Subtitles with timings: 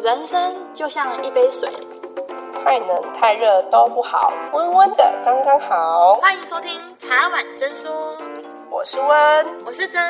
[0.00, 1.68] 人生就像一杯水，
[2.64, 6.14] 太冷太热都不好，温温的刚刚好。
[6.14, 8.16] 欢迎收听茶碗真说，
[8.70, 10.00] 我是温，我是真。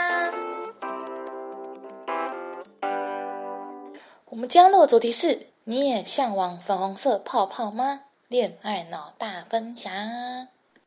[4.27, 8.00] 我们今天录的主题是：你也向往粉红色泡泡吗？
[8.29, 9.91] 恋爱脑大分享。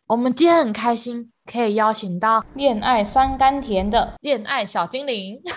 [0.06, 5.42] 我们今天很开心，可以邀请到恋爱酸甘甜的恋爱小精灵。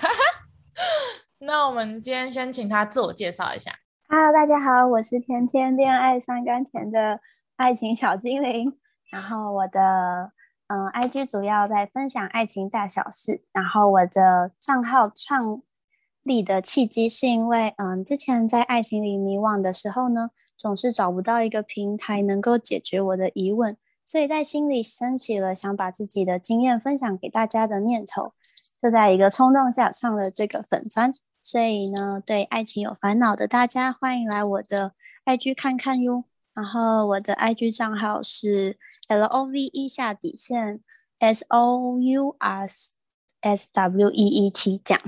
[1.46, 3.70] 那我们今天先请他自我介绍一下。
[4.08, 7.20] Hello，大家好，我是甜甜恋爱酸甘甜的
[7.56, 8.78] 爱情小精灵。
[9.10, 10.32] 然后我的
[10.68, 13.42] 嗯，IG 主要在分享爱情大小事。
[13.52, 15.60] 然后我的账号创
[16.22, 28.32] 立的契机是因为嗯，之前在爱情里迷惘的时候呢，总是找不到一个平台能够解决我的疑问，所以在心里升起了想把自己的经验分享给大家的念头。
[28.80, 31.12] 就在一个冲动下创了这个粉专。
[31.44, 34.94] 所以呢，对爱情有烦恼的大家，欢迎来我的
[35.26, 36.24] IG 看看哟。
[36.54, 38.78] 然后我的 IG 账号是
[39.08, 40.80] L O V E 下底线
[41.18, 42.66] S O U R
[43.42, 44.98] S W E E T 讲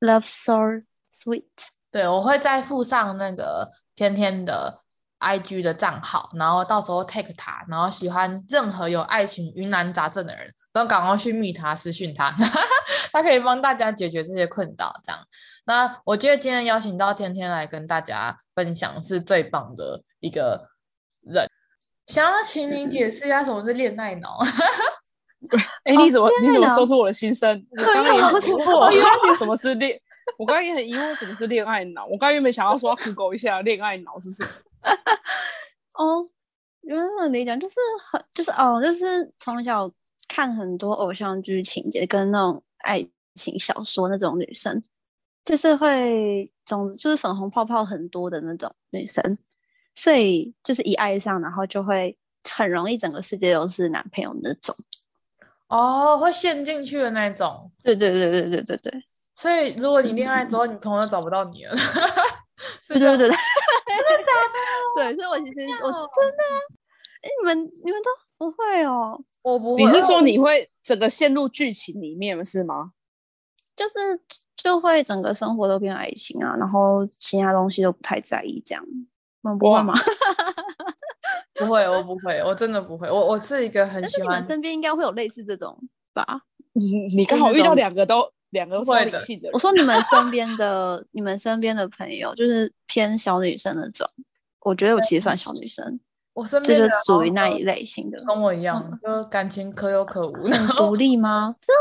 [0.00, 1.68] ，Love so sweet。
[1.92, 4.80] 对，我会再附上那个天天的
[5.24, 12.34] IG 的账号，然后到时候 take 他，然后喜欢任何有爱情疑难杂症的人都赶快去密他私讯他，
[13.10, 15.20] 他可以帮大家解决这些困扰，这样。
[15.66, 20.68] 那我觉得今天邀请到天天来跟大家分享是最棒的一个
[21.22, 21.48] 人。
[22.06, 24.38] 想要请你解释一下什么是恋爱脑？
[25.84, 27.66] 哎、欸，你怎么你怎么说出我的心声？
[27.70, 29.98] 我刚刚也很疑惑， 什么是恋？
[30.38, 32.04] 我刚刚也很疑惑，什么是恋爱脑？
[32.06, 34.50] 我刚刚原本想要说要 Google 一下恋爱脑是什么？
[35.94, 36.28] 哦，
[36.82, 37.76] 原本来讲就是
[38.10, 39.90] 很就是哦，就是从小
[40.28, 44.82] 看很多偶像剧情节跟那种爱情小说那种女生。
[45.44, 49.36] 就是会总之就是粉红泡泡很多的那种女生，
[49.94, 52.16] 所以就是一爱上，然后就会
[52.50, 54.74] 很容易整个世界都是男朋友那种。
[55.68, 57.70] 哦，会陷进去的那种。
[57.82, 59.04] 对对对对对对对。
[59.34, 61.76] 所以如果你恋爱之后，你朋友找不到你了。
[62.88, 63.36] 对对对对。
[64.96, 66.42] 对，所以我其实我真的，
[67.22, 69.20] 哎，你们你们都不会哦？
[69.42, 69.82] 我不会。
[69.82, 72.92] 你是说你会整个陷入剧情里面是吗？
[73.76, 73.94] 就是。
[74.56, 78.82] 就会整个生活都变爱情啊，然后其他东西都不太在意，这样，
[79.42, 79.92] 嗯，不会吗？
[81.58, 84.28] 不会，我不会，我真的不会，我我是一个很喜欢。
[84.30, 85.76] 但是你们身边应该会有类似这种
[86.14, 86.24] 吧？
[86.72, 89.50] 你你刚好遇到两个都两个都是理性的。
[89.52, 94.08] 我说你们身 边的你们身边的朋友，就是偏小女生那种。
[94.64, 96.00] 我觉得我其实算小女生，
[96.32, 101.54] 我身边就是属于那一类型的，跟我一样，就感情可有可无，独立吗？
[101.62, 101.72] 这。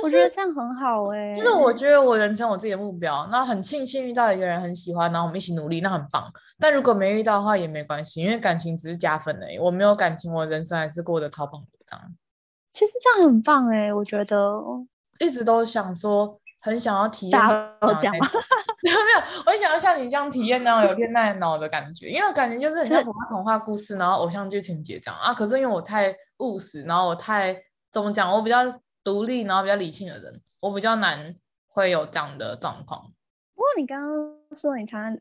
[0.00, 6.32] 我觉得这样很好哎、欸，就是我觉得我人生我自己的目标，那很庆幸遇到一个人很喜欢，然后我们一起努力，那很棒。
[6.60, 9.58] 但如果没遇到的话也没关系，因为感情只是加分而已。
[9.58, 12.14] 我没有感情，我人生还是过得超棒的这样。
[12.70, 14.62] 其实这样很棒哎、欸，我觉得
[15.18, 17.38] 一直都想说，很想要体验。
[17.38, 17.48] 大？
[18.80, 25.34] 没有没有，我很想要像你这样体验那种有恋爱脑的感觉，因为感觉就是很像童话童话故事，然后偶像剧情节这样啊。
[25.34, 27.56] 可是因为我太务实，然后我太
[27.90, 28.80] 怎么讲，我比较。
[29.04, 31.34] 独立，然后比较理性的人，我比较难
[31.68, 33.00] 会有这样的状况。
[33.54, 34.10] 不过你刚刚
[34.54, 35.18] 说你谈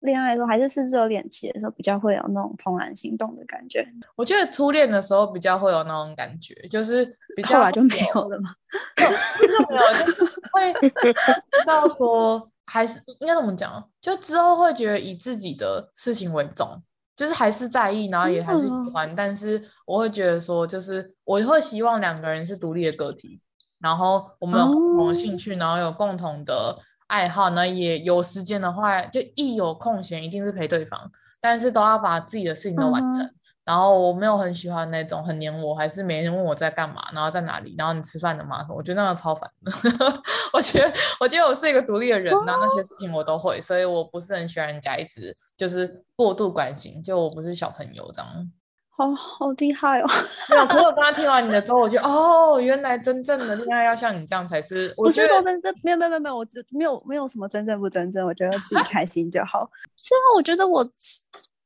[0.00, 3.86] 恋爱的时候，还是是热恋期的时候，比较会有那种怦然心动的感觉。
[4.14, 7.04] 我觉得初恋的时候比较会有那种感觉，就是
[7.36, 8.54] 比较后来就没有了嘛。
[8.96, 13.88] 就是没有，就是会知道说，还是应该怎么讲？
[14.00, 16.82] 就之后会觉得以自己的事情为重。
[17.16, 23.40] 就是还是在意，然后也还是喜欢，但是我会觉得说，就是我会希望两个人是独立的个体，
[23.80, 33.30] 然后我们有共同的兴趣，然后有共同的爱好，呢也有时间的话，就一有空闲一定是陪对方，但是都要把自己的事情都完成。
[33.64, 38.62] 然后我没有很喜欢那种很黏我，还是没人问我在干嘛，然后在哪里，然后你吃饭了吗？
[38.62, 38.76] 什么？
[38.76, 39.72] 我觉得那个超烦的。
[40.54, 48.52] 我觉得，我觉得我是一个独立的人，呐那些事情我都会，所以我不是很喜欢人家一直就是过度关心，就我不是小朋友这样。
[48.96, 50.06] 好好厉害哦！
[50.48, 54.92] 没有，可我刚刚听完你的之后，我觉得哦，原来真正的恋爱要像你这样才是。
[54.96, 59.70] 不是说真正，没有没有没有没有，我只没有没有什么真正不真正，我觉得自己开心就好。
[60.02, 60.88] 虽然我觉得我。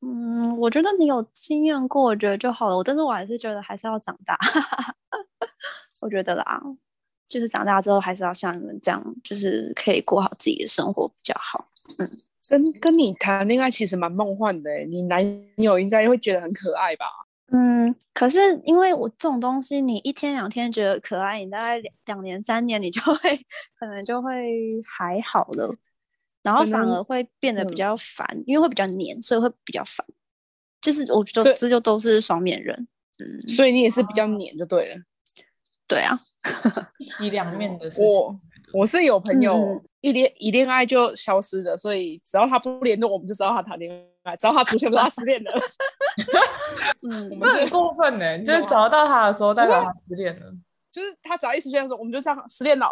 [0.02, 2.82] 嗯，我觉得你有经验过，我觉得就好了。
[2.82, 4.34] 但是我还是觉得还是要长大。
[6.00, 6.58] 我觉得啦，
[7.28, 11.68] 就是长大之后还是要像你们这样，就是可以过好自己的生活比较好。
[11.98, 12.10] 嗯，
[12.50, 15.24] 跟跟你谈恋爱其实蛮梦幻的，你男
[15.54, 17.06] 友应该会觉得很可爱吧？
[17.52, 23.36] 嗯，可是因为我这种东西，你一天两天觉得可爱，你大概两两年三年，你就会
[23.78, 25.72] 可能就会还好了。
[26.42, 30.04] 然后反而会变得比较烦，嗯、因为会比较黏，所以会比较烦。
[30.80, 32.88] 就是我觉得这就都是双面人，
[33.18, 34.96] 嗯，所以你也是比较黏就对了。
[35.86, 36.18] 对啊，
[36.98, 38.04] 一体两面的事情。
[38.04, 38.40] 我
[38.72, 43.90] 我是有朋友一恋一恋爱就消失的，所以只要他不联络，我们就知道他谈恋
[44.22, 45.52] 爱；只要他出现，不知道他失恋了。
[47.08, 50.46] 嗯，我们是很过分呢， 就是找到他的时候代表他失恋了，
[50.92, 52.90] 就是他只要一出现的时候，我们就这样失恋了。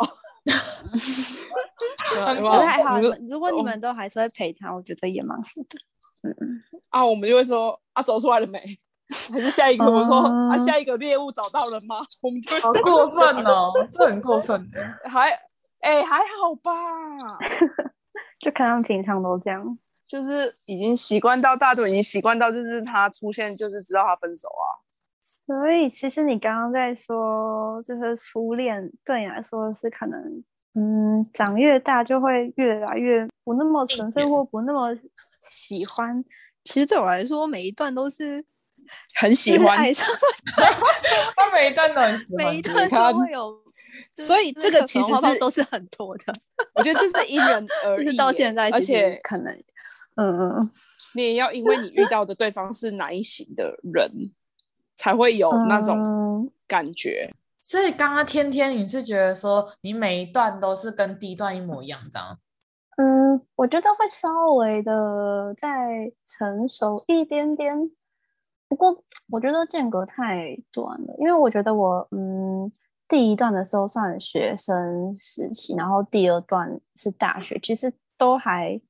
[2.40, 2.98] 不太好。
[3.28, 5.78] 如果你们都还是会陪他，我觉得也蛮好的。
[6.22, 6.62] 嗯嗯。
[6.88, 8.60] 啊，我们就会说啊，走出来了没？
[9.32, 9.84] 还是下一个？
[9.84, 10.20] 我说
[10.50, 11.96] 啊，下一个猎物找到了吗？
[12.20, 14.70] 我们就会好过分哦，这很过分。
[15.10, 15.38] 还
[15.80, 16.72] 哎，还好吧？
[18.40, 24.66] 就可能平常都这样，就是已经习惯到大队，已经习惯到就是他出现，就是知道他分手啊。
[25.20, 30.44] 所以其实你刚刚在说，就是初恋对你来说是可能，
[30.75, 34.88] 嗯，长越大就会越来越不那么纯粹，或不那么
[35.40, 36.25] 喜欢。
[36.64, 38.44] 其实对我来说，每一段都是
[39.19, 40.06] 很喜欢，爱上
[41.36, 43.67] 他每一段都很喜欢，每一段都会有。
[44.22, 46.24] 所以这个其实是都是很多的。
[46.74, 49.52] 我觉得这是因人 而异，就是到现在，而且可能，
[50.16, 50.70] 嗯嗯，
[51.14, 54.30] 你也要因为你遇到的对方是哪一型的人，
[54.94, 57.32] 才会有那种感觉。
[57.60, 62.38] 所以刚刚天天你是觉得说，你每一段都是跟第一段一模一样，这样？
[62.96, 67.90] 嗯，我觉得会稍微的再成熟一点点，
[68.68, 72.72] 不过我觉得间隔太短了，因为我觉得我嗯
[73.08, 78.81] 第一段的时候算学生时期，然后第二段是大学，其实都还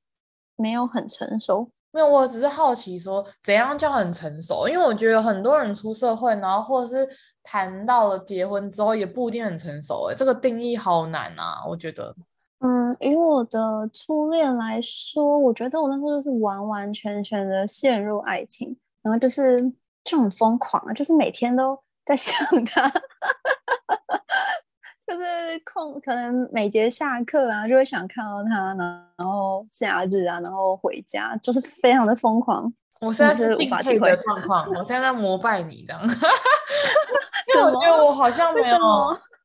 [0.57, 1.71] 没有很成熟。
[1.91, 7.09] 没有，我只是好奇说怎样叫很成熟，因为我觉得很多人出社会，然后或者是
[7.41, 10.09] 谈到了结婚之后，也不一定很成熟。
[10.11, 12.15] 哎，这个定义好难啊，我觉得。
[12.59, 19.71] 嗯，以我的初恋来说，我觉得我那时候就是完完全全的陷入爱情，然后就是
[20.03, 22.35] 就很疯狂啊，就是每天都在想
[22.65, 22.89] 他，
[25.05, 28.73] 就是空可能每节下课啊，就会想看到他，
[29.15, 32.65] 然后假日啊，然后回家，就是非常的疯狂。
[33.01, 36.01] 我现在是敬佩的状况，我现在在膜拜你这样，
[37.53, 38.77] 因为我觉得我好像没有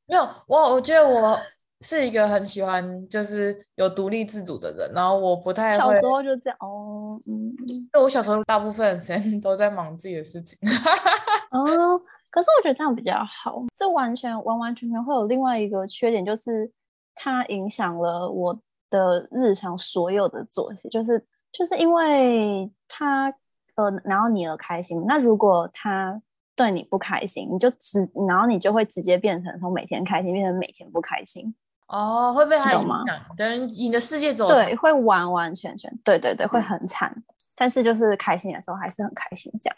[0.06, 1.38] 没有我，我觉得我。
[1.81, 7.55] 是一个很喜欢就是有独立自主的人，然后我不太小时候就这样哦，嗯，
[7.93, 10.58] 就我小时候大部分时间都在忙自己的事情，
[11.52, 12.00] 哦，
[12.34, 16.69] 可是我觉得这样比较好，这完全完完全全会有另外一个缺点，就是
[17.14, 18.58] 它影响了我
[18.90, 23.32] 的日常所有的作息，就是就是因为他
[23.76, 26.20] 呃，然后你而开心，那如果他
[26.56, 31.54] 对你不开心，你就直，然后你就会直接变成从每天开心变成每天不开心。
[31.86, 37.12] 哦，会被他影响，等于你的世界走对，会完完全全，对对对，会很惨。
[37.14, 37.22] 嗯、
[37.54, 39.76] 但是就是开心的时候还是很开心，这样。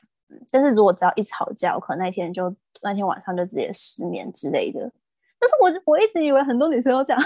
[0.51, 4.81] 但是如果只要一吵架，我可能那天就那天晚上就直接失眠之类的。
[5.39, 7.23] 但是我我一直以为很多女生都这样。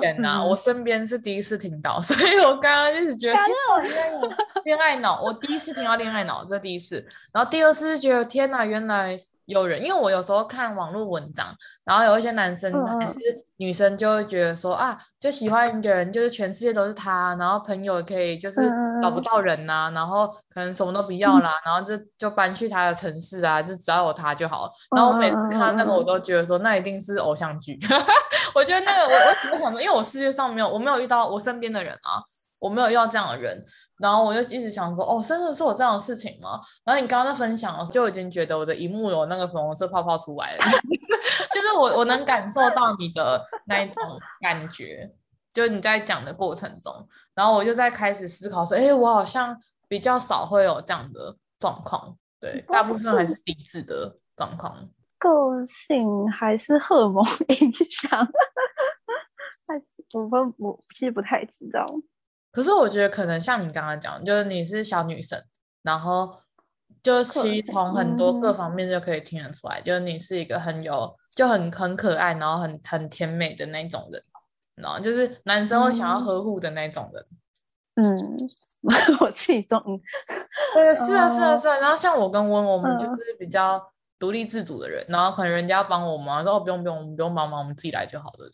[0.00, 5.22] 天哪，嗯、我身边是第一次听到， 所以我刚刚就是觉得天哪，原来恋爱脑。
[5.22, 7.06] 我第一次听到恋爱脑，这第一次。
[7.32, 9.20] 然后第二次是觉得天哪，原来。
[9.46, 11.46] 有人，因为我有时候看网络文章，
[11.84, 13.14] 然后有一些男生还是
[13.56, 18.60] 女生就会觉得说、嗯、啊，就喜欢一个人，就是全世界都是他，然后朋友可以就是
[19.02, 24.70] 找不到人呐、啊，嗯、然后可能什么都不要啦，嗯、然后就就搬去他的城市啊，就只要有他就好。
[24.94, 27.78] 然后我每次看那个，我都觉得说那一定是偶像剧。
[28.54, 32.20] 我觉得那个我我只是想说，因为我世界上没有我没有遇到我身边的人啊，
[32.58, 33.62] 我没有遇到这样的人。
[33.98, 36.60] 然后我就一直想说，哦，真的是有这样的事情吗？
[36.84, 40.64] 然后你刚刚在分享，就已经觉得我的荧幕有那个粉红色泡泡出来了，
[41.52, 44.02] 就是我我能感受到你的那一种
[44.40, 45.10] 感觉，
[45.54, 46.92] 就你在讲的过程中，
[47.34, 54.76] 然后我就在开始思考说，哎，我好像比较少会有这样的状况，对，大部分还是理智的状况，
[55.18, 57.24] 个性还是荷尔蒙
[57.60, 58.10] 影响，
[59.66, 61.86] 还是我不我其实不太知道。
[62.56, 65.38] 可是我觉得可能像你刚刚讲，就是你是小女生，
[65.82, 66.38] 然后
[67.02, 74.22] 就其实从很多各方面就可以听得出来，嗯、就是你是一个很有就很很可爱，然后很很甜美的那种人，
[74.74, 77.26] 然后就是男生会想要呵护的那种人。
[77.96, 78.48] 嗯，
[79.20, 79.78] 我自己中，
[80.72, 81.76] 对，是啊，是啊，是啊。
[81.78, 83.86] 然后像我跟温，我们就是比较
[84.18, 88.52] 独立自主的人，嗯、然后可能人家要帮我忙，说哦不用不用，我们不用帮忙，我们自己来就好的人。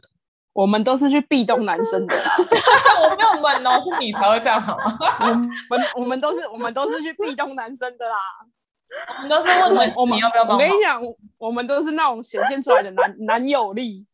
[0.52, 2.36] 我们都是去壁咚男生的啦，
[3.02, 4.98] 我没有闷哦，是你才会这样好吗？
[5.20, 8.16] 我们我们都是我们都是去壁咚男生的啦，
[9.16, 10.56] 我们都是问我，我们要不要帮？
[10.56, 11.02] 我跟你讲，
[11.38, 14.06] 我们都是那种显现出来的男 男友力，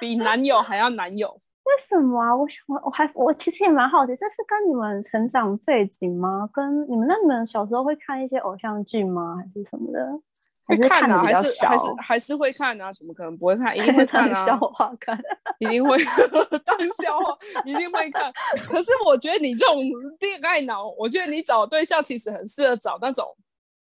[0.00, 1.28] 比男友还要男友。
[1.64, 2.34] 为什么啊？
[2.34, 6.48] 我想我我还我其实也蛮好奇，这是跟你们成长背景吗？
[6.52, 9.36] 跟你们那你们小时候会看一些偶像剧吗？
[9.38, 10.20] 还是什么的？
[10.64, 12.92] 会看啊，还是还是还是会看啊？
[12.92, 13.74] 怎么可能不会看？
[13.76, 14.46] 一定会看啊！
[14.46, 15.18] 笑话看，
[15.58, 15.98] 一定会
[16.64, 18.32] 当笑话，一定会看。
[18.68, 19.82] 可是我觉得你这种
[20.20, 23.26] 恋爱脑，我觉得你找对象其实很适合找那种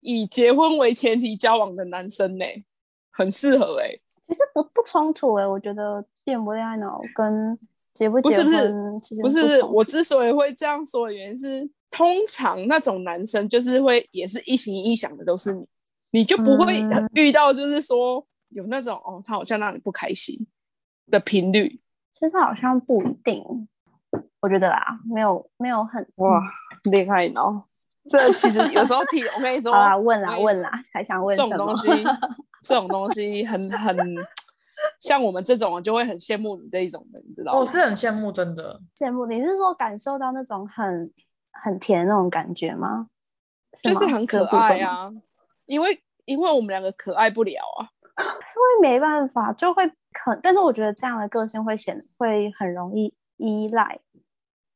[0.00, 2.64] 以结婚为前提交往的男生呢、欸，
[3.10, 4.00] 很适合哎、欸。
[4.28, 7.58] 其实不不冲突哎、欸，我觉得恋不恋爱脑跟
[7.94, 9.62] 结不结婚不是不是其实不是不是。
[9.64, 15.66] 我之所以会这样说的原因是，通常那种男生就是会也是一心一意想的都是你。
[16.10, 16.80] 你就不会
[17.12, 20.46] 遇到，就是说有那种、嗯、哦，他好像让你不开心
[21.10, 21.80] 的频率。
[22.10, 23.68] 其实好像不一定，
[24.40, 26.42] 我觉得啦，没有没有很哇
[26.90, 27.64] 厉害哦。
[28.08, 31.88] 这其实有时候提， 我跟你说啊，问啦问啦，还想问这种东西，
[32.64, 33.96] 这种东西很很
[34.98, 37.58] 像我们这种就会很羡慕你这一种的，你知道吗？
[37.58, 39.26] 我是很羡慕，真的羡慕。
[39.26, 41.12] 你是说感受到那种很
[41.52, 43.08] 很甜的那种感觉吗？
[43.76, 45.12] 是吗就是很可爱啊。
[45.68, 54.00] 因为因为我们两个可爱不了啊，是会没办法，就会可，但是我觉得这样的个性会显会很容易依赖，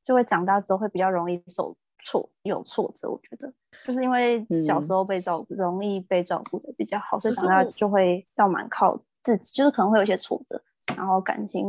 [0.04, 3.10] 就会长大之后会比较容易受挫有挫折。
[3.10, 3.50] 我觉得
[3.84, 10.62] 就是因为小时候被照顾，嗯、容易被照顾的比较好，所以长大就会要蛮靠自己，就是可能会有一些挫折，
[10.96, 11.66] 然后感情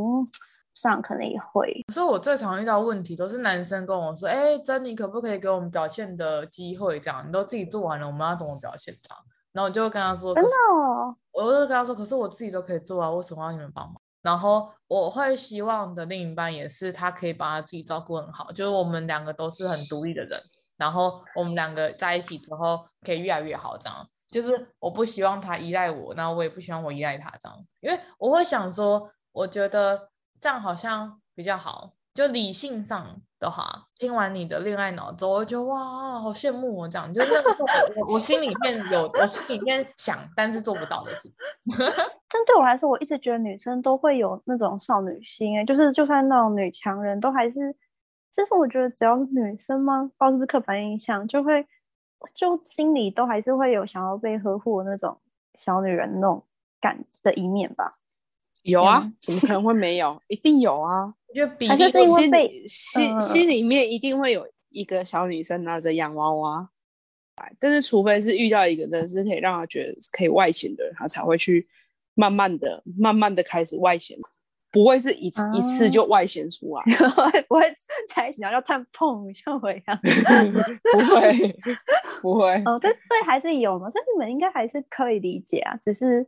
[0.74, 1.84] 上可能也会。
[1.88, 7.00] 可是我最常遇到问题都是男生跟我说：“哎、欸，珍妮可不可以给我们表现的机会？
[7.00, 8.94] 这样你都自己做完了，我们要怎么表现？
[9.02, 20.42] 这样？”然后我就跟他说：“真的、哦，我就跟他说，可是我自己都可以做啊，为什么要你们帮忙？”然后我会希望的另一半也是他可以把他自己照顾很好，就是我们两个都是很独立的人，
[20.78, 23.78] 然后我们两个在一起之后可以越来越好。
[23.78, 30.10] 这样就是我不希望他依赖我，然后我也不希望我依赖他这样，因为我会想说，我觉得。
[30.44, 33.02] 这样好像比较好，就理性上
[33.40, 33.64] 的话，
[33.96, 41.38] 听完你的恋爱脑之后，我就哇，好羡慕我这样，就是我，我 心里面有，我心里面想，但是做不到的事情。
[42.28, 47.74] 但对我来说，我一直觉得女生都会有那种少女心，哎，就是就算那种女强人都还是，
[48.36, 50.02] 就是我觉得只要女生吗？
[50.04, 51.66] 不知道是不是刻板印象，就会
[52.36, 55.18] 就心里都还是会有想要被呵护那种
[55.58, 56.44] 小女人那种
[56.82, 57.94] 感的一面吧。
[58.64, 60.22] 有啊，怎么可能会没有？
[60.28, 61.14] 一定有啊！
[61.34, 66.70] 就比例是因为被心心里面一定会有一个小女生拿着洋娃娃，
[67.60, 71.68] 但是除非是遇到一个人是可以让她觉得可以外显的人，她才会去
[72.14, 74.16] 慢慢的、慢慢的开始外显，
[74.72, 76.84] 不会是一次、嗯、一次就外显出来，
[77.50, 77.62] 不会
[78.16, 80.00] 在一起然后要探碰像我一样，
[80.94, 81.60] 不会
[82.22, 82.50] 不会。
[82.66, 86.28] 哦，这所以还是有嘛，所以你们应该还是可以理解啊，只是。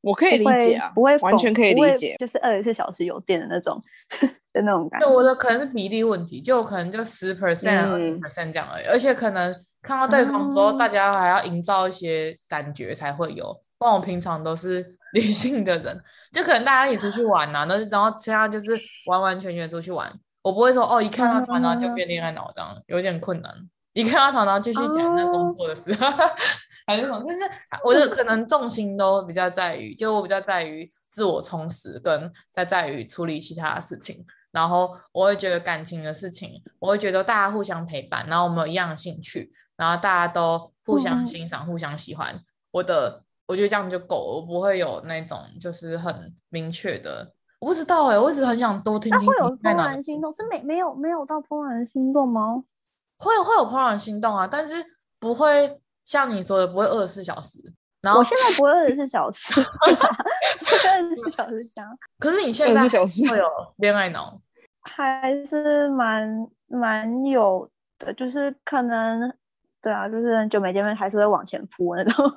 [0.00, 3.80] 我可以理解啊，不会完全可以理解，就是二十四小时有电的那种
[4.52, 5.06] 的那种感觉。
[5.06, 8.84] 就我的可能是比例问题，就可能就十 percent、二十 percent 这样而已。
[8.86, 9.52] 而且可能
[9.82, 13.54] 看到对方之后，嗯、大家还要营造一些感觉才会有。
[13.78, 16.00] 不然我平常都是 理性的人，
[16.32, 20.10] 就可能大家一起出去玩呐、啊，那然后其他就是完完全全出去玩。
[20.42, 23.52] 我不会说哦，一看到他然后就变恋爱脑这样，有点困难。
[23.94, 25.92] 一看到他然后继续讲那工作的事。
[26.88, 27.22] 嗯还是什么？
[27.22, 27.40] 就是
[27.84, 34.24] 我的可能重心都比较在于，就我比较在于自我充实，跟在在于处理其他的事情。
[34.50, 42.34] 然后我会觉得感情的事情，我会觉得大家互相陪伴，然后我们有一样的兴趣，然后大家都互相欣赏、嗯、互相喜欢。
[42.70, 47.34] 我的我觉得这样就够了，我不会有那种就是很明确的。
[47.60, 49.26] 我不知道哎、欸，我一直很想多听听。
[49.26, 50.32] 会有怦然心动？
[50.32, 52.64] 是没没有没有到怦然心动吗？
[53.18, 54.72] 会会有怦然心动啊，但是
[55.20, 55.82] 不会。
[56.08, 57.58] 像你说的，不会二十四小时。
[58.00, 61.84] 然后我现在不会二十四小时， 二十四小时讲。
[62.18, 63.46] 可是你现在会有
[63.76, 64.40] 恋爱脑，
[64.96, 69.30] 还是蛮蛮有的，就是可能
[69.82, 72.32] 对啊，就是很久没见面，还是会往前扑那种。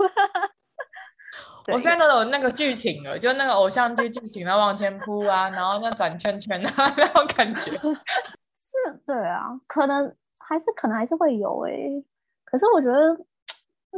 [1.71, 7.71] 我现在都有那个剧情了，就那个偶像剧剧情，然后往前扑啊，然后那转圈圈啊，那种感觉。
[7.71, 12.05] 是，对啊，可能还是可能还是会有诶、欸，
[12.43, 13.25] 可是我觉得。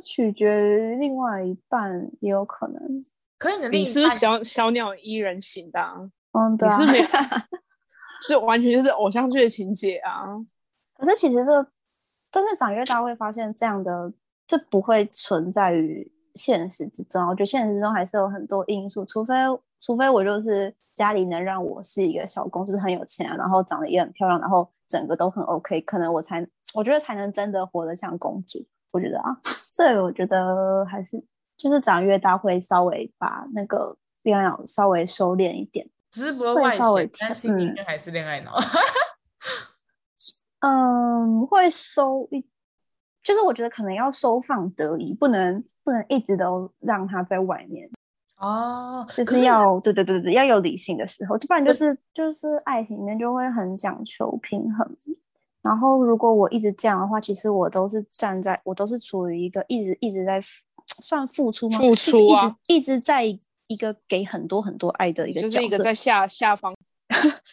[0.01, 3.05] 取决于另外一半，也有可能。
[3.37, 5.79] 可以的，你是不是小小鸟依人型的？
[6.31, 6.77] 嗯，对啊。
[6.79, 7.07] 你是没有，
[8.29, 10.25] 就完全就是偶像剧的情节啊。
[10.95, 11.67] 可是其实这个，
[12.31, 14.11] 真的长越大会发现，这样的
[14.47, 17.27] 这不会存在于现实之中。
[17.27, 19.35] 我觉得现实之中还是有很多因素，除非
[19.81, 28.65] 除非我就是家里能让我是一个小公主，就是很有钱啊，然后长得也很漂亮，然后整个都很 OK，可能我才我觉得才能真的活得像公主。
[28.91, 29.37] 我觉得啊。
[29.73, 31.19] 所以我觉得还是
[31.57, 35.89] 就是长越大会稍微把那个恋爱脑稍微收敛一点。
[36.11, 38.51] 只是不会外显，但心里面还是恋爱脑。
[40.61, 42.45] 嗯，会收一，
[43.23, 47.89] 就是我觉得可能要收放得宜，不能不能一直都让他在外面。
[48.37, 54.95] 哦，就是要对对对对，要有理性的时候，不然就是就是爱情里面就会很讲求平衡。
[55.63, 60.39] 然后如果我一直这样的话，其实我都是站在我都是处于一个一直一直在
[61.01, 61.79] 算付出吗？
[61.79, 66.75] 付出啊，一直一直在一个给很多很多爱的一个就是一个在下下方。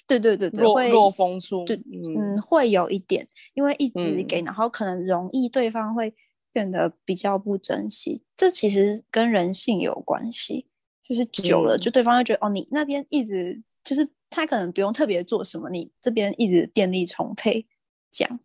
[0.06, 1.64] 对对对对，弱弱风处。
[1.64, 6.12] 对，嗯，会有一点，因为一直给，嗯、然后可能容易对方会
[6.52, 8.24] 变得比较不珍惜。
[8.36, 10.66] 这其实跟人性有关系。
[11.08, 17.66] 就是久了，就对方会觉得、嗯、哦，你那边一直就是他可能不用特别做什么，你这边一直电力充沛，
[18.10, 18.40] 这样，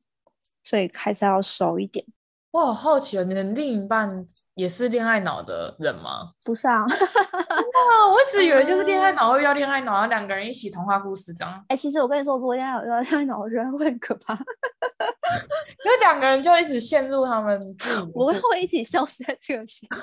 [0.63, 2.05] 所以还是要熟一点。
[2.51, 6.31] 我好好奇哦，你的另一半也是恋爱脑的人吗？
[6.45, 11.53] 不是啊，哇，我一直以为就是恋爱脑会遇到恋爱脑，然后两个人一起童话故事这样。
[11.67, 14.33] 哎、欸，其实我跟你说，如果恋爱脑遇到恋爱脑，我觉得会很可怕，
[15.83, 19.87] 因为两个人就一直陷入他们自己， 我们会一起消失在这个世界。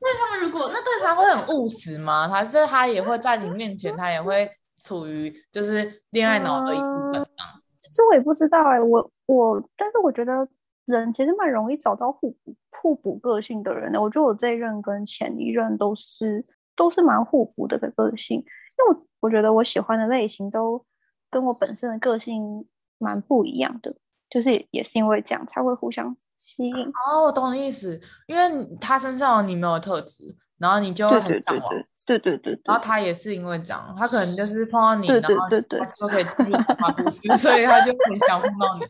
[0.00, 2.28] 那他们如果那对方会很务实吗？
[2.28, 7.60] 还是他也会在你面前，他也会处于就是恋爱脑的一部分啊？
[7.78, 10.48] 其实我也不知道哎、欸，我我，但是我觉得
[10.86, 14.00] 人其实蛮容易找到互补互补个性的人的。
[14.00, 16.44] 我觉得我这一任跟前一任都是
[16.74, 20.84] 都是蛮互补的个性，因为我我觉得我喜欢的类型都
[21.30, 22.66] 跟我本身的个性
[22.98, 23.94] 蛮不一样的，
[24.30, 26.16] 就是也是因为这样才会互相。
[26.40, 31.68] 吸引哦，我懂你意思，因为他身上有你没有特质，然后你就会很向往。
[31.68, 38.86] 对对对，对对对，然后他也是因为这样，他可能就是碰到你，然后他就可以进入童话故事，所以他就很想碰到你。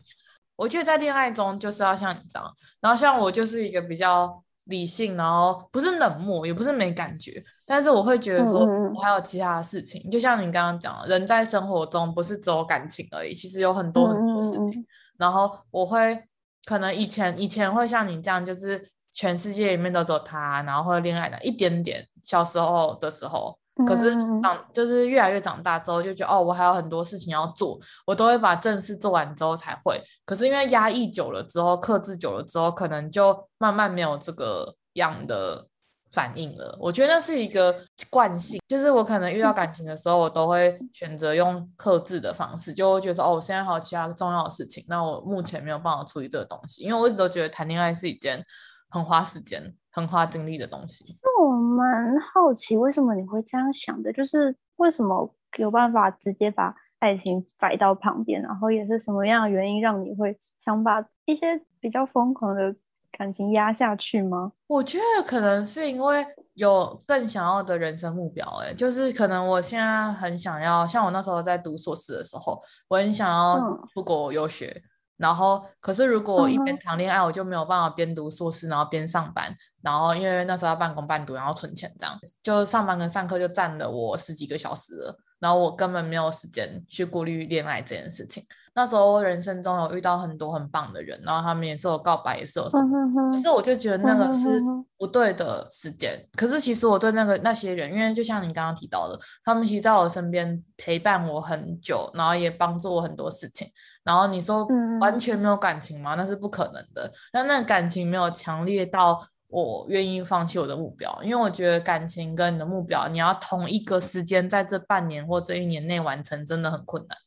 [0.55, 2.49] 我觉得在恋爱中就是要像你这样，
[2.79, 14.85] 然后像我就是一个比较理性，然后不是冷漠，也不是没感觉，但是我会觉得说我还有其他的事情，嗯、就像你刚刚讲，人在生活中不是只有感情而已，其实有很多很多事情，嗯、
[15.17, 16.23] 然后我会。
[16.65, 18.79] 可能以前以前会像你这样，就是
[19.11, 22.05] 全世界里面都只有他，然后会恋爱的一点点。
[22.23, 30.01] 小时候的时候，可是长就是越来越长大之后，就觉得哦，我还有很多事情要做，我都会把正事做完之后才会。
[30.25, 35.67] 可是因为压抑久了之后，克制久了之后，可能就慢慢没有这个样的。
[36.11, 48.43] 反应了，我觉得那是一个惯性，就是我可能遇到感情的时候，我都会选择用克制的方式，就会觉得哦，我现在还有其他重要的事情，那我目前没有办法处理这个东西，因为我一直都觉得谈恋爱是一件
[48.89, 51.17] 很花时间、很花精力的东西。
[51.21, 54.11] 那我蛮好奇，为什么你会这样想的？
[54.11, 62.75] 就是为什么有办法直接把爱情摆到旁边，然后也是什么样的原因让你会想把一些比较疯狂的？
[63.11, 64.51] 感情压下去吗？
[64.67, 66.23] 我觉得可能是因为
[66.53, 73.59] 有更想要的人生目标，哎，就是可能我现在很想要，像我那时候在读硕士的时候，我很想要
[73.91, 74.81] 出国游学，嗯、
[75.19, 88.43] 然后可是如果我一边谈恋爱，我就没有办法边读硕士，然后边上班，然后因为那时候要半工半读，然后存钱这样，就上班跟上课就占了我十几个小时了，然后我根本没有时间去顾虑恋爱这件事情。
[88.75, 94.61] 那时候人生中有遇到很多很棒的人，然后他们也是有告白，也是有什么，可是我就觉得那个是
[94.97, 96.23] 不对的时间。
[96.37, 103.67] 可是其实我对那个那些人，因为就像你刚刚提到的，他们其实在我身边陪伴我很久，然后也帮助我很多事情。
[104.03, 104.65] 然后你说
[105.01, 106.15] 完全没有感情吗？
[106.15, 107.11] 那是不可能的。
[107.33, 109.19] 但那感情没有强烈到
[109.49, 117.17] 我愿意放弃我的目标，因为我觉得感情跟你的目标，你要同一个时间在这半年或这一年内完成，真的很困难。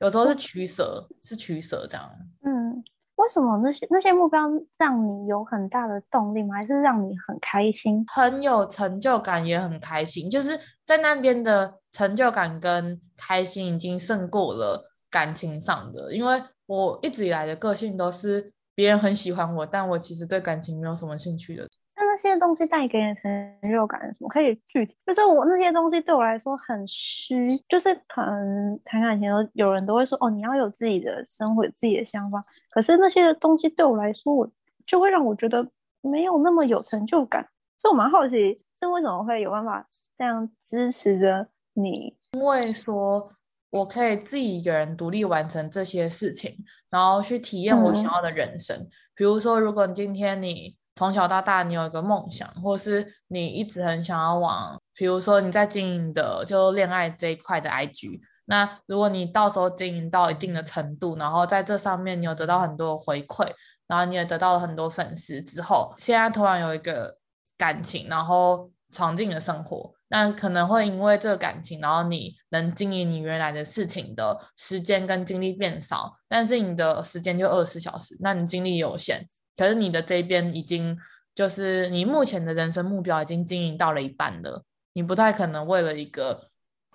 [0.00, 2.10] 有时候是取舍，是取舍这样。
[2.44, 2.82] 嗯，
[3.14, 4.40] 为什么那些那些目标
[4.76, 6.56] 让你有很大的动力吗？
[6.56, 8.04] 还是让你很开心？
[8.12, 10.28] 很有成就感，也很开心。
[10.28, 16.12] 就是在那边的成就感跟开心已经胜过了感情上的。
[16.12, 21.68] 因为我一直以来的个性都是别人很喜欢我，但我其实对感情没有什么兴趣的。
[21.94, 24.28] 那那些东西带给你成就感是什么？
[24.30, 24.96] 可以具体？
[25.04, 32.42] 就是我那些东西对我来说很虚，就是可能谈感情的时候有人都会说哦，你要有自己的生活，有自己的想法。
[32.70, 34.50] 可是那些东西对我来说，我
[34.86, 35.62] 就会让我觉得
[36.00, 37.46] 没有那么有成就感。
[37.78, 42.16] 所以我蛮好奇，是为什么会有办法这样支持着你？
[42.32, 43.30] 因为说
[43.70, 46.56] 我可以自己一个人独立完成这些事情，
[46.90, 48.76] 然后去体验我想要的人生。
[48.76, 50.76] 嗯、比如说，如果今天你。
[50.96, 63.48] 从小到大，你有一个梦想，或是你一直很想要往，比如说你在经营的就恋爱这一块的 IG，那如果你到时候经营到一定的程度，然后在这上面你有得到很多回馈，
[63.86, 67.16] 然后你也得到了很多粉丝之后，现在突然有一个
[67.56, 80.98] 感情，然后闯进了生活，那可能会因为这个感情，然后你能经营你原来的事情的时间跟精力变少，但是你的时间就二十小时，那你精力有限，可是你的这边已经
[81.34, 86.48] 就是你目前的人生目标已经经营到了一半了，你不太可能为了一个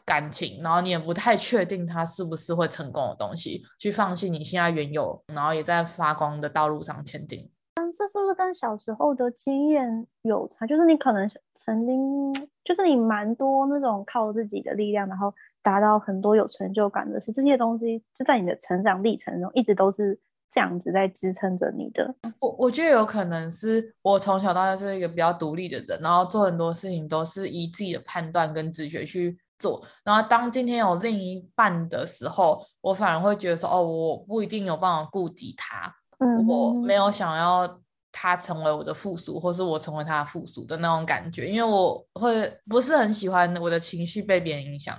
[0.03, 7.49] 感情，然后你也不太确定它是不是会成功的东西，去放弃你现在原有，然后也在发光的道路上前进。
[7.75, 10.65] 但这是不是跟小时候的经验有差？
[10.67, 12.33] 就是你可能曾经，
[12.65, 20.19] 就是你蛮多那种靠自己的力量，然后达到很多有成就感的事，这些东西就在你的成长历程中一直都是
[20.51, 22.13] 这样子在支撑着你的。
[22.39, 29.81] 我我觉得有可能是我从小到大是一个比较独立的人，然后做很多事情都是以自己的判断跟直觉去做。
[30.03, 35.93] 然后当今天有另一半的时候，我反而会觉得说，哦，我不一定有办法顾及他。
[36.19, 37.79] 嗯，我没有想要
[38.17, 44.97] 他成为我的附属，或是我成为他的附属的那种感觉，因为我会不是很喜欢我的情绪被别人影响。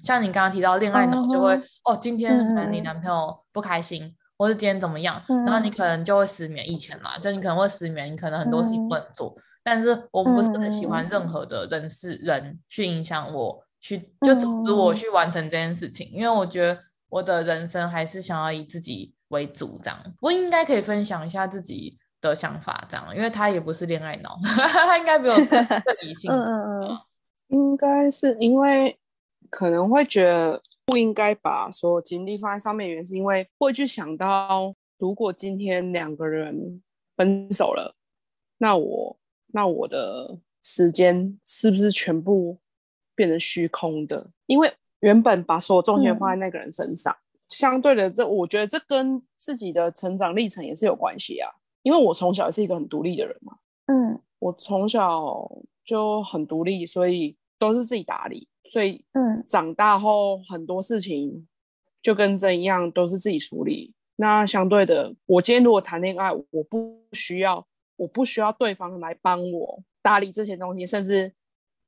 [0.00, 6.70] 像你刚刚提到恋爱脑，就会、嗯、哦，今天可能你男朋友不开心，嗯、或是今天怎么样，然后你可能就会失眠。
[6.70, 9.34] 以前啦，就你可能会失眠，你可能很多事情不能做。
[9.36, 16.78] 嗯、但是我不是很喜欢任何的人事人去影响我，去就阻止我去完成这件事情，因为我觉得
[17.08, 19.12] 我的人生还是想要以自己。
[19.30, 21.98] 为主，这样我应该可以分享一下自己
[22.28, 24.38] 的想法，这样，因为他也不是恋爱脑，
[24.72, 25.62] 他应该没有更
[26.02, 26.30] 理 性。
[26.30, 26.98] 嗯嗯嗯，
[27.48, 28.98] 应该是因为
[29.50, 36.82] 可能会觉得不应该把所有精力放在上面，原因是因为会去想到，如果今天两个人
[37.16, 37.94] 分手了，
[38.58, 39.16] 那我
[39.52, 42.58] 那我的时间是不是全部
[43.14, 44.28] 变成虚空的？
[44.46, 47.12] 因为原本把所有重心放在那个人身上。
[47.12, 51.48] 嗯相对的，这我觉得这跟自己的成长历程也是有关系啊。
[51.86, 55.48] 因为我从小也是一个很独立的人嘛，嗯，我从小
[55.84, 58.48] 就很独立，所以都是自己打理。
[58.68, 61.46] 所以，嗯，长大后很多事情
[62.02, 63.94] 就跟这一样，都是自己处理。
[64.16, 71.32] 那相对的，我今天如果谈恋爱，我不需要，我不需要对方来帮我打理这些东西，甚至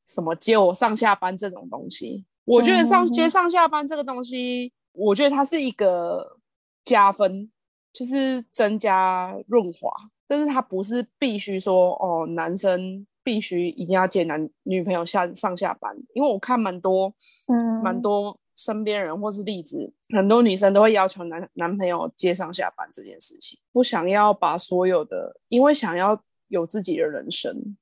[0.06, 2.24] 什么接我上下班这种东西。
[2.44, 4.72] 我觉得上接上下班这个东西。
[4.92, 6.38] 我觉得它是一个
[6.84, 7.50] 加分，
[7.98, 9.90] 就是增加润滑，
[10.28, 17.12] 但是它不是必须说哦，男生必须一定要接男女朋友下上下班，因为我看蛮多，
[17.48, 27.76] 嗯，蛮多身边人或是例子，很多女生都会要求男男朋友接上下班这件事情，不想要把所有的，因为想要有自己的人生。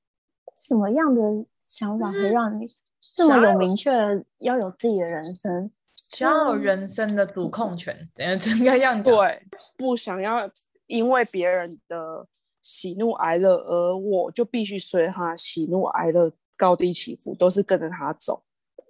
[0.56, 1.20] 什么样的
[1.60, 2.66] 想法会让你
[3.14, 3.90] 这么有明确
[4.38, 5.70] 要有自己的人生？
[6.10, 9.14] 想要有人生的主控权，等下应该这样讲。
[9.14, 9.42] 对，
[9.76, 10.50] 不想要
[10.86, 12.26] 因为别人的
[12.62, 18.42] 喜怒哀乐，而我就必须随他喜怒哀乐高低起伏，都是跟着他走。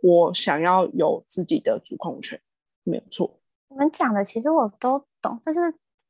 [0.03, 2.39] 我想要有自己的主控权，
[2.85, 3.41] 没有错。
[3.71, 5.61] 你们讲的其实我都懂，但是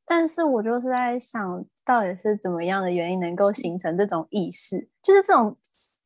[0.04, 5.56] 但是我就是在想到底是怎么样的原因能够形成这种意识，就是这种，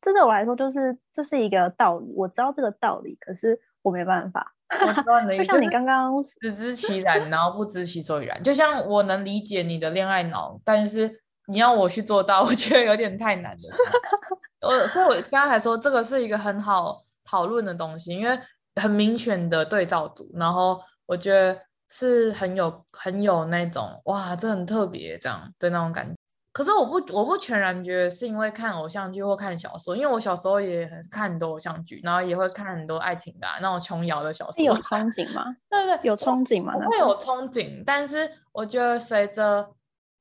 [0.02, 4.54] 这对我来说就是这是一个道理，我知道这个道理，可是我没办法。
[4.70, 8.42] 我知道你的意思，就像你刚刚只知其然，然后不知其所以然。
[8.42, 11.10] 就像我能理解你的恋爱脑，但是
[11.48, 14.68] 你要我去做到，我觉得有点太难了。
[14.68, 18.38] 我所以，我刚才说这个是一个很好讨论的东西，因为
[18.80, 26.14] 很明显的对照组，然后我觉得是很有很有那种哇，这很特别这样的那种感觉。
[26.52, 34.64] 可是我不我不全然觉得是因为看偶像剧或看小说，因为我小时候也很看很多偶像剧，然后也会看很多爱情的、啊、那种琼瑶的小说。
[34.64, 35.44] 有憧憬吗？
[35.70, 36.72] 对对，有憧憬吗？
[36.74, 39.70] 会有憧憬，但是我觉得随着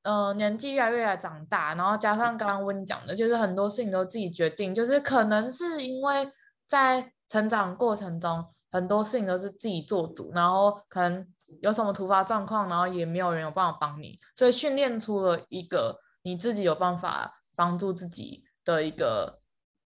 [0.04, 6.30] 呃年纪越来越来长大，然后加上刚刚温讲的，就是很多事情都自己决定，就是可能是因为
[6.68, 11.26] 在成长过程中很多事情都是自己做主，然后可能
[11.60, 15.98] 有什么突发状况，然后也没有人有办法帮你，所以训练出了一个。
[16.22, 19.40] 你自己有办法帮助自己的一个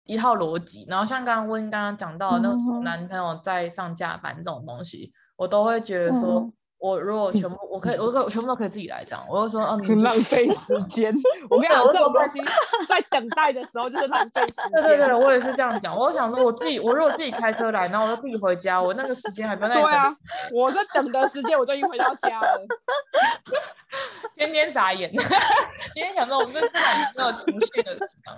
[0.05, 6.49] 一套逻辑，然后像刚刚温刚刚讲到的那种男朋友在上下班这种东西，我都会觉得说。
[6.83, 9.25] 我如果全部我可以，我可我全部都可以自己来这样。
[9.29, 11.15] 我就说，嗯，很浪费时间。
[11.49, 12.41] 我跟你讲，这种东西
[12.85, 14.81] 在等待的时候就是浪费时间。
[14.81, 15.95] 对对对，我也是这样讲。
[15.95, 19.75] 我想说，我自己，我如果自己开车来，然后我就自己回家，我那个时间还不在。
[19.75, 20.13] 对啊，
[20.53, 22.59] 我在等的时间，我就已经回到家了。
[24.35, 25.09] 天天傻眼。
[25.95, 26.69] 今天想说，我们这是
[27.15, 28.35] 没有情绪的地方。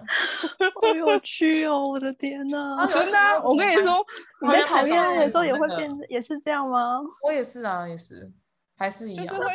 [0.82, 1.88] 好有趣哦！
[1.90, 4.06] 我的天哪，真的，我跟你说，
[4.42, 7.00] 你在讨厌的时候也会变，也是这样吗？
[7.24, 8.32] 我也是啊，也是。
[8.78, 9.54] 还是一样，就是会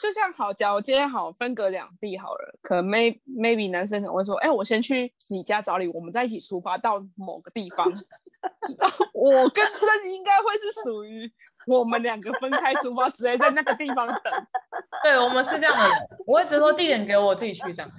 [0.00, 7.86] 就像好，假如今天好分隔两地好了，可能 may maybe 男生可能会说，哎、欸，我先去你家找你，我们再一起出发到某个地方。
[9.14, 11.32] 我跟真应该会是属于
[11.66, 14.32] 我们两个分开出发，直接在那个地方等。
[15.02, 17.90] 对，我们是这样的人，我会直说地点给我自己去这样。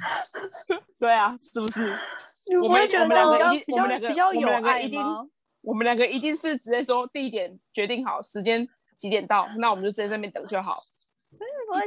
[1.00, 1.98] 对啊，是不是？
[2.62, 5.02] 我们我们两个一，我们两个比较有爱一定，
[5.62, 8.68] 我们两个一定是直接说地点决定好，时间
[8.98, 10.84] 几点到，那我们就直接在那边等就好。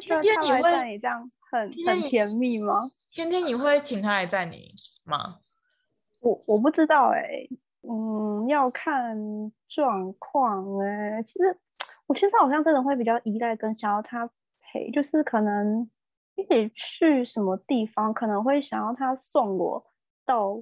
[0.01, 2.91] 天天你会这样很很甜蜜吗？
[3.11, 5.39] 天天你会请他来载你吗？
[6.21, 7.51] 我我不知道哎、欸，
[7.89, 9.17] 嗯，要看
[9.69, 11.23] 状况哎。
[11.23, 11.59] 其实
[12.07, 14.29] 我其实好像真的会比较依赖跟想要他
[14.61, 15.89] 陪，就是可能
[16.35, 19.87] 一起去什么地方，可能会想要他送我
[20.27, 20.61] 到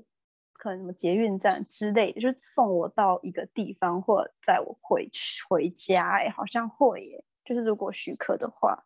[0.66, 8.82] 可能什么捷运站之类的，就是送我到一个地方或载我回去回家哎，好像会耶，就是如果许可的话。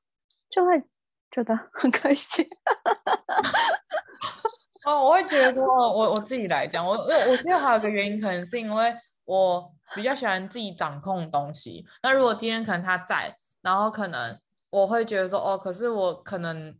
[0.50, 0.82] 就会
[1.30, 2.44] 觉得很开心。
[4.84, 8.92] 哦，我会觉得我我自己来讲，我我我觉得还有一个原因，可能是因为
[9.24, 11.86] 我比较喜欢自己掌控东西。
[12.02, 14.36] 那如果今天可能他在，然后可能
[14.70, 16.76] 我会觉得说，哦，可是我可能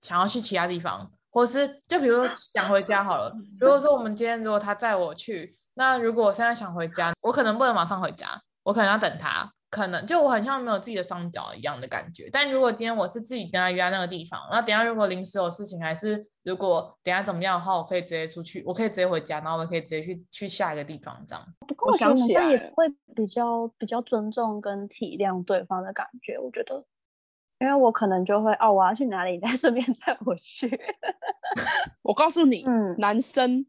[0.00, 3.34] 想要去其他地方，或是就比如说想回家好了。
[3.58, 9.50] 如果说我们今天如果他载我去，那如果我现在想回家，我可能不能马上回家，我可能要等他。
[9.70, 21.42] 可能就我很像没有自己的双脚一样的感觉，但如果今天我是自己跟他约在那个地方，那等下如果临时有事情，还是如果等下怎么样的话，我可以直接出去，我可以直接回家，然后我可以直接去去下一个地方这样。
[21.66, 26.84] 不过我想起来也会比较比较尊重跟体谅对方的感觉，我觉得，
[27.62, 30.68] 因为我可能就会哦，我要去哪里， 再顺便载我去。
[32.02, 33.64] 我告诉你，嗯，男生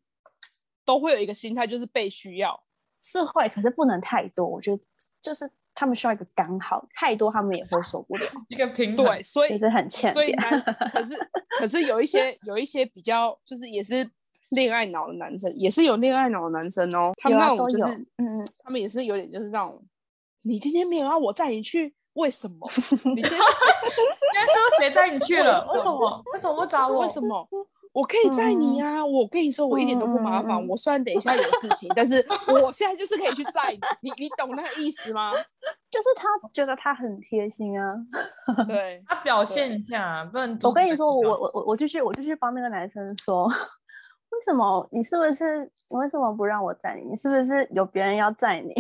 [0.84, 2.64] 都会有一个心态，就是被需要，
[3.00, 4.84] 是会，可是不能太多，我觉得
[5.22, 5.50] 就是。
[5.76, 8.24] 他们需要一个刚好，太多他们也会受不了。
[8.48, 10.14] 一个平对，所以就是很欠。
[10.14, 11.18] 所以男，可是
[11.58, 14.08] 可是有一些有一些比较，就是也是
[14.50, 17.12] 恋爱脑的男生，也是有恋爱脑的男生哦。
[17.18, 17.86] 他们那种就是，
[18.18, 19.84] 嗯嗯，他们也是有点就是那种，
[20.44, 22.68] 你今天没有让我载你去，为什么？
[23.16, 25.60] 你今天说谁带你去了？
[25.74, 26.24] 为什么？
[26.34, 27.00] 为什么不找我？
[27.02, 27.48] 为什么？
[27.94, 29.02] 我可以载你啊！
[29.02, 30.52] 嗯、我跟你说，我一点都不麻烦。
[30.54, 33.72] 嗯、我虽然等一下有事情，但是我现在就是可以去载
[34.02, 34.10] 你。
[34.10, 35.32] 你你懂那个意思吗？
[35.92, 37.94] 就是他觉得他很贴心啊。
[38.68, 40.58] 对，他表现一下，不能。
[40.64, 43.46] 我跟你说，我我我我就去，我就去帮那个男生说，
[44.30, 45.62] 为什么你是不是？
[45.90, 47.12] 你为什么不让我载你？
[47.12, 48.74] 你是不是有别人要载你？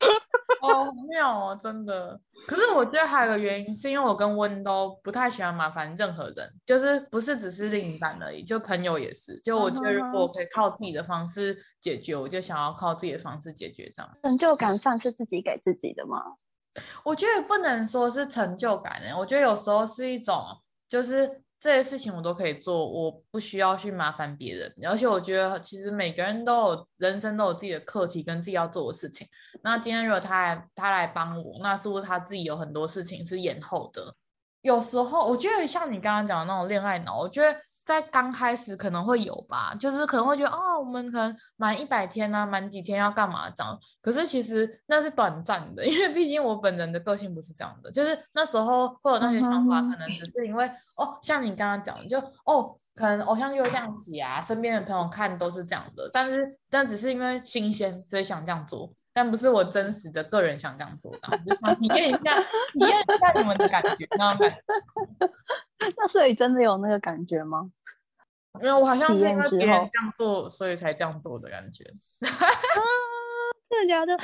[0.62, 2.18] 哦，妙哦，真的。
[2.46, 9.38] 可是我觉得还有个原因，是因为我跟温都不太喜欢麻烦任何人，就是不是只是另一半而已，就朋友也是。
[9.40, 14.10] 就我觉得如果我可以靠自己的方式解决，我就想要靠自己的方式解决这样。
[14.22, 16.22] 成就感算是自己给自己的吗？
[17.04, 20.42] 我觉得不能说是成就感诶，我觉得有时候是一种
[20.88, 21.42] 就是。
[21.58, 24.72] 这些事情我都可以做，我不需要去麻烦别人。
[24.86, 29.26] 而且我觉得，其实每个人都有人生都有自己的课题跟自己要做的事情。
[29.62, 34.14] 那今天如果他来他来帮我，那是不是他自己有很多事情是延后的？
[34.60, 37.58] 有时候我觉得像你刚刚讲的那种恋爱脑，我觉得。
[37.84, 43.78] 在刚开始可能会有吧，就是可能会觉得哦，我们可能满一百天啊，满几天要干嘛这样。
[44.00, 47.92] 可是其实那是短暂的， 因为毕竟我本人的个性不是这样的。
[47.92, 50.66] 就是那时候会有那些想法，可能只是因为
[50.96, 56.08] 哦，像你刚刚讲的，就哦，可能偶像剧这样子啊，身边的朋友看都是这样的。
[56.12, 64.56] 但是但只是因为新鲜，所以想这样做，但不是我真实的个人想这样做，这样子想体验一下，体验一下你们的感觉，那种感觉。
[65.96, 67.70] 那所以真的有那个感觉吗？
[68.60, 71.84] 没有，我好像是因为别人这样做，所以才这样做的感觉。
[72.20, 72.30] 啊，
[73.68, 74.16] 真的假的？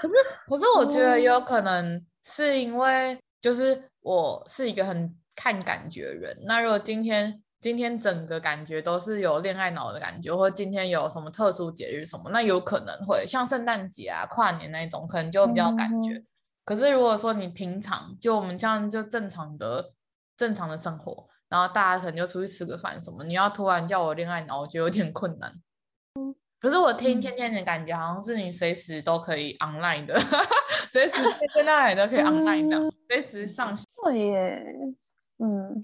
[0.00, 0.14] 可是，
[0.48, 6.36] 可是我觉得有可能是因为，就是我是一个很看感觉的人。
[6.42, 16.12] 那如果今天今天整个感觉都是有恋爱脑的感觉，或者今天有什么特殊节日什么，那有可能会像圣诞节啊、跨年那种，可能就比较感觉。
[16.12, 16.26] 嗯、
[16.66, 19.92] 可是如果说你平常就我们这样就正常的
[20.36, 21.26] 正常的生活。
[21.48, 25.52] 然后大家可能就出去吃个饭什么，你要突然叫我恋爱脑，我觉得有点困难。
[26.16, 30.18] 嗯，可是我听天天的感觉，好像是你随时都可以 online 的，
[30.90, 33.86] 随时在那里都可以 online 这样，随时上线。
[34.02, 34.60] 对耶，
[35.38, 35.80] 嗯，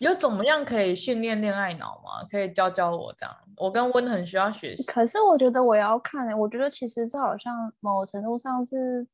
[0.00, 2.26] 有怎么样可以训练恋爱脑吗？
[2.30, 4.84] 可以教教我这样，我跟温很需要学习。
[4.84, 9.06] 可是我觉得我要看诶，我觉得其实这好像某程度上是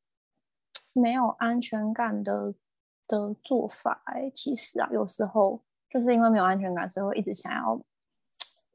[0.91, 2.53] 没有安全感的。
[3.09, 7.81] 的做法哎，其实啊，有时候就是因为没有安全感，所以会一直想要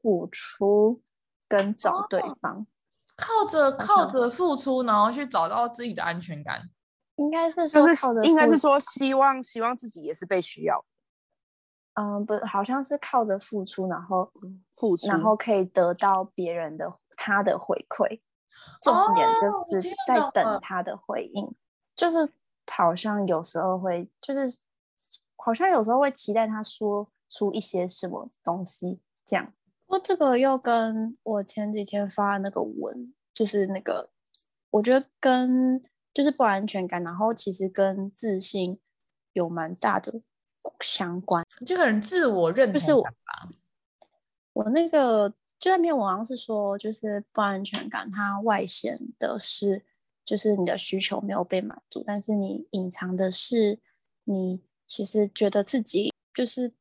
[0.01, 0.99] 付出
[1.47, 2.65] 跟找对方。
[3.15, 6.67] 靠着靠着付出，然后去找到自己的安全感。
[7.17, 7.87] 应该是说
[8.23, 10.83] 应该是说希望希望自己也是被需要。
[11.93, 14.31] 嗯，不，好像是靠着付出，然后
[14.75, 18.19] 付出，然后可以得到别人的他的回馈。
[18.81, 21.53] 重点就是在等他的回应，哦、
[21.95, 22.31] 就是
[22.67, 24.59] 好像有时候会，就是
[25.37, 29.51] 好像有时候会期待他说出一些什么东西，这样。
[29.87, 34.11] 不过这个又跟我前几天发的那个文，就是那个，
[34.69, 38.79] 我觉得跟就是不安全感，然后其实跟自信
[39.33, 40.21] 有蛮大的
[40.81, 43.03] 相关，就可能自我认同就是我，
[44.53, 49.83] 我那个就那篇文章是说，就是不安全感，它外显的是
[50.25, 53.79] 就是你的需求没有被满足，但是你隐藏的是
[54.23, 56.73] 你其实觉得自己就是。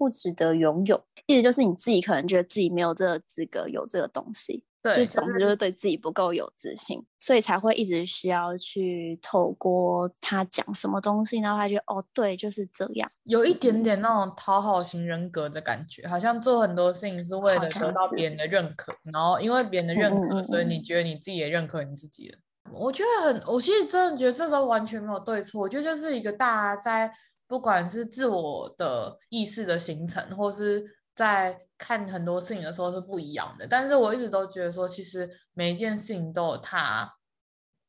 [0.00, 22.38] 不值得拥有，意思就是你自己可能觉得自己没有这个资格有这个东西，对，就总之就是对自己不够有自信，所以才会一直需要去透过他讲什么东西，然后他觉得哦，对，就是这样，有一点点那种讨好型人格的感觉，好像做很多事情是为了得到别人的认可，然后因为别人的认可，所以你觉得你自己也认可你自己了。
[22.72, 27.12] 我觉得很，我其实真的觉得这都完全没有对错，我觉得就是一个大家在。
[27.50, 30.84] 不管是自我的意识的形成，或是
[31.20, 33.66] 在看很多事情的时候是不一样的。
[33.68, 37.12] 但是我一直都觉得说，其实每一件事情都有它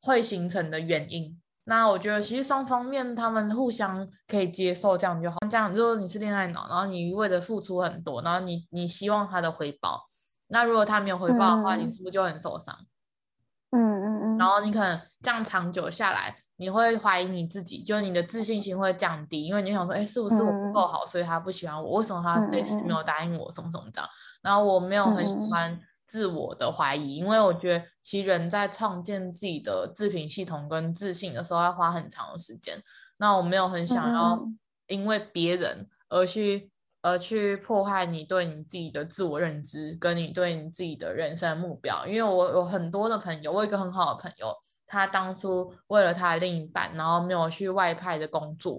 [0.02, 1.40] 会形成的原因。
[1.64, 5.38] 那我觉得其实双方面他们互相可以接受，这样就好。
[5.48, 10.02] 这样就是你是恋爱脑，然后你一味的付出很多，然后你你希望他的回报。
[10.48, 12.76] 那如果他没有回报的话，嗯、你是不是就很受伤？
[13.70, 14.36] 嗯嗯嗯。
[14.36, 16.36] 然后你可能这样长久下来。
[16.62, 21.94] 你会怀疑你自己，就是你的自信心会降低，因为你想说，哎，是不是我不够好，所以他不喜欢我？
[21.98, 23.50] 为什么他这次没有答应我？
[23.50, 24.08] 什么什么这样？
[24.42, 32.80] 然后我没有很喜欢自我的怀疑，因为我觉得其实人在创建自己的自评系统跟自信的时候要花很长的时间。
[33.16, 34.40] 那我没有很想要
[34.86, 36.70] 因为别人而去
[37.00, 42.06] 而去破坏你对你自己的自我认知，跟你对你自己的人生目标。
[42.06, 44.54] 因为我有很多的朋友，我有一个很好的朋友。
[44.92, 48.78] 他当初为了他的另一半，然后没有去外派的工作，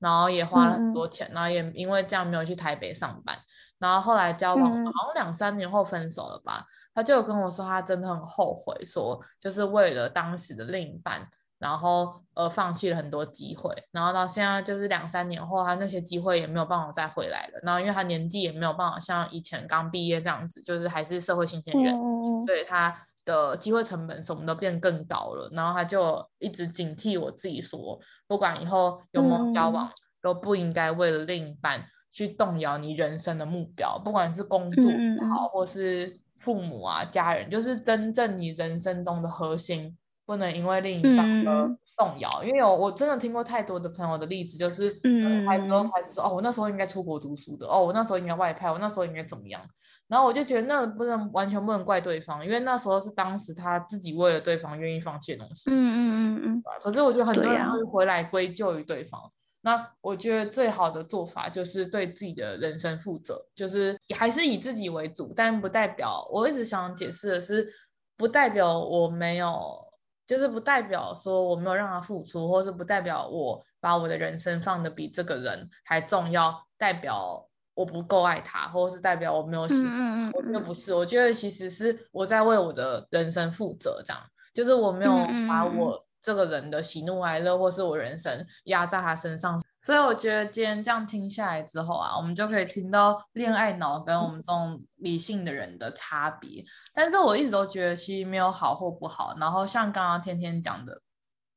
[0.00, 3.38] 然后也花了很多钱，嗯、然后也因为这样没有去台北上班，
[3.78, 6.54] 然后后来交往好像两三年后分手了吧。
[6.58, 11.28] 嗯、他就跟我说，他真的很后悔，说就是为了当时的另一半，
[11.60, 17.60] 然后呃放弃了很多机会，然后到现在就是两三年后，他那些机会也没有办法再回来了。
[17.62, 22.92] 然后因为他年纪也没有办法像以前刚毕业这样子，就是还是社会新鲜人，嗯、所以他。
[23.24, 34.98] 的机会成本什么都变更高了，然后他就一直警惕我自己说，不管以后有没有交往，嗯、都不应该为了另一半去动摇你人生的目标，不管是工作也
[35.30, 49.62] 好，或是父母啊、家人，就是真正你人生中的核心，不能因为另一半而动摇，因为有我真的听过太多的朋友的例子，就是嗯，孩子都开始说哦，我那时候应该出国读书的，哦，我那时候应该外派，我那时候应该怎么样？
[50.08, 55.70] 然后我就觉得那不能完全不能怪对方，因为那时候是当时他自己为了对方愿意放弃的东西。
[55.70, 56.00] 嗯嗯
[56.36, 56.62] 嗯嗯。
[56.82, 59.20] 可是我觉得很多人会回来归咎于对方。
[59.20, 59.30] 对啊。
[59.64, 67.72] 那我觉得最好的做法就是对自己的人生负责，就是还是以自己为主，但不代表我一直想解释的是，
[68.16, 69.80] 不代表我没有。
[70.26, 79.86] 就是不代表说我没有让他付出，或是不代表我把我的人生放的比这个人还重要，代表我不够爱他，或是代表我没有喜欢。
[79.86, 84.22] 嗯嗯，我觉得不是，我觉得其实是我在为我的人生负责，这样
[84.54, 85.12] 就是我没有
[85.48, 89.62] 把我这个人的喜怒哀乐，或是我人生压在他身上。
[89.82, 96.64] 所以我觉得今天这样听下来之后啊，我们就可以听到恋爱脑跟我们这种理性的人的差别。
[96.94, 99.34] 但是我一直都觉得其实没有好或不好。
[99.38, 101.02] 然后像刚刚天天讲的，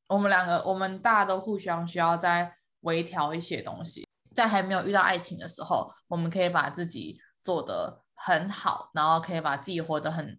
[0.07, 4.07] 我们两个我们大家都互相需要再微调一些东西。
[4.33, 10.37] 在还没有遇到爱情的时候，我们可以把自己做得很好，然后可以把自己活得很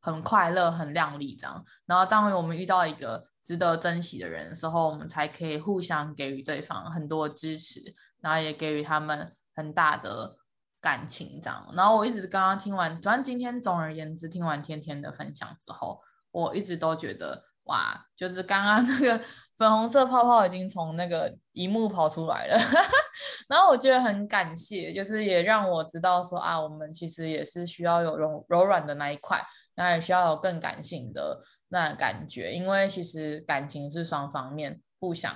[0.00, 1.64] 很快乐、很亮丽这样。
[1.86, 7.80] 然后当我们遇到一个值得珍惜的人的时候，我们才可以互相给予对方很多支持，
[8.20, 10.36] 然后也给予他们很大的
[10.82, 11.66] 感情，这样。
[11.72, 15.98] 然后我一直刚刚听完，反正今天总而言之听完天天的分享之后，
[16.30, 19.18] 我一直都觉得哇，就是刚刚那个
[19.56, 22.60] 粉红色泡泡已经从那个荧幕跑出来了，
[23.48, 29.42] 然后我觉得很感谢，就是也让我知道说啊，我们其实也是需要有柔柔软的那一块。
[29.78, 35.32] 那也需要有更感性的那感觉，因为其实感情是双方面互相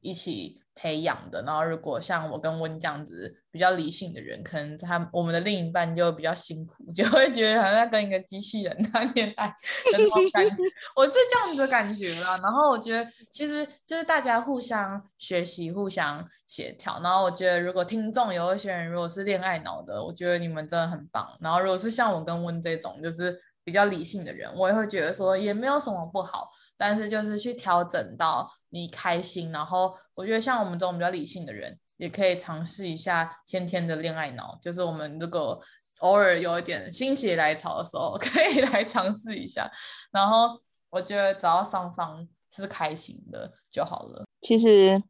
[0.00, 1.42] 一起培养的。
[1.42, 9.54] 然后如果像我跟温这样子比较理性的人，可能他我们的另一半就比较辛苦，就会觉得好像跟一个机器人谈恋爱的
[9.92, 10.56] 那种感觉。
[10.96, 12.38] 我是这样子的感觉啦。
[12.42, 17.00] 然后我觉得其实就是大家互相学习、互相协调。
[17.02, 21.36] 然后我觉得如果听众有一些人如果是恋爱脑的，我觉得你们真的很棒。
[21.40, 23.40] 然后如果是像我跟温这种就是。
[23.70, 29.52] 比较理性的人，我也会觉得说也没有什么不好，但是就是去调整到你开心。
[29.52, 35.62] 然后我觉得像我们这种比较理性的人，也可以尝试一下天天的恋爱脑，就是我们如果
[36.00, 39.70] 偶尔有一点心血来潮的时候， 可以来尝试一下。
[40.10, 40.58] 然后
[40.90, 44.24] 我觉得只要双方是开心的就好了。
[44.40, 45.00] 其实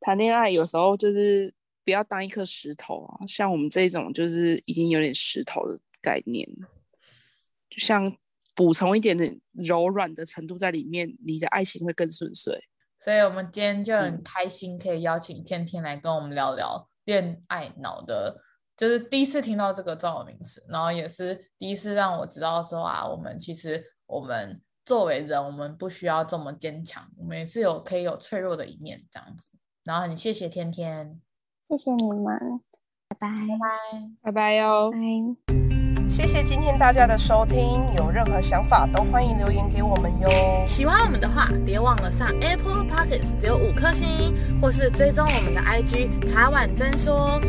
[0.00, 1.52] 谈恋爱有时候就是
[1.84, 6.48] 不要当一颗石头啊，像我们这种就是已经有点石头的概念。
[7.78, 8.16] 像
[8.54, 12.60] 补充一点的柔软的程度在里面，你的爱情会更顺遂。
[12.98, 18.42] 所以，我们今天就很开心可以邀请天天来跟我们聊聊恋爱脑的，
[18.76, 29.46] 就是第一次听到这个专有名词，然后也是第一次让我知道说啊，我们其实我们作为人，我们不需要这么坚强，我们也是有可以有脆弱的一面这样子。
[29.84, 31.20] 然后很谢谢天天，
[31.66, 32.36] 谢谢你们，
[33.08, 34.90] 拜拜拜拜拜拜哟。
[34.90, 35.57] 拜。
[36.18, 40.28] 谢谢今天大家的收听，有任何想法都欢迎留言给我们哟。
[40.66, 47.40] 喜欢我们的话，别忘了上 Apple Podcast 留五颗星，或是追踪我们的 IG 茶碗真说。